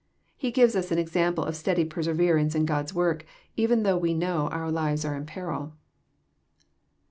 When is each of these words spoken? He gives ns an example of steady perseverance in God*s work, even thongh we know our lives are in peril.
He 0.35 0.49
gives 0.49 0.75
ns 0.75 0.91
an 0.91 0.97
example 0.97 1.43
of 1.45 1.55
steady 1.55 1.85
perseverance 1.85 2.55
in 2.55 2.65
God*s 2.65 2.91
work, 2.91 3.23
even 3.55 3.83
thongh 3.83 4.01
we 4.01 4.15
know 4.15 4.47
our 4.47 4.71
lives 4.71 5.05
are 5.05 5.13
in 5.15 5.27
peril. 5.27 5.73